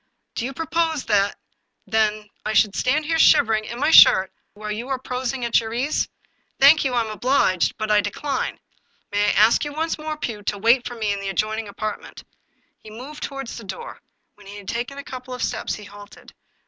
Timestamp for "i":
2.43-2.53, 6.95-7.01, 7.91-8.01, 9.23-9.31